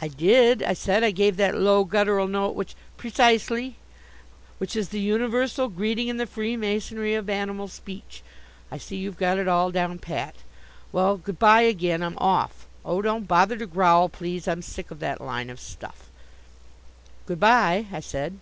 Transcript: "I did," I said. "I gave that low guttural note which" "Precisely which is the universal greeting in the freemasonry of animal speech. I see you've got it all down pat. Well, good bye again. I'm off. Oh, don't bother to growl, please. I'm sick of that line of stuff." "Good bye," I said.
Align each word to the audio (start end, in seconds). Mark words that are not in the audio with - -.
"I 0.00 0.08
did," 0.08 0.62
I 0.62 0.72
said. 0.72 1.04
"I 1.04 1.10
gave 1.10 1.36
that 1.36 1.54
low 1.54 1.84
guttural 1.84 2.26
note 2.26 2.54
which" 2.54 2.74
"Precisely 2.96 3.76
which 4.56 4.74
is 4.74 4.88
the 4.88 5.00
universal 5.00 5.68
greeting 5.68 6.08
in 6.08 6.16
the 6.16 6.24
freemasonry 6.24 7.12
of 7.14 7.28
animal 7.28 7.68
speech. 7.68 8.22
I 8.72 8.78
see 8.78 8.96
you've 8.96 9.18
got 9.18 9.36
it 9.36 9.48
all 9.48 9.70
down 9.70 9.98
pat. 9.98 10.36
Well, 10.92 11.18
good 11.18 11.38
bye 11.38 11.60
again. 11.60 12.02
I'm 12.02 12.16
off. 12.16 12.66
Oh, 12.86 13.02
don't 13.02 13.28
bother 13.28 13.58
to 13.58 13.66
growl, 13.66 14.08
please. 14.08 14.48
I'm 14.48 14.62
sick 14.62 14.90
of 14.90 14.98
that 15.00 15.20
line 15.20 15.50
of 15.50 15.60
stuff." 15.60 16.08
"Good 17.26 17.40
bye," 17.40 17.84
I 17.92 18.00
said. 18.00 18.38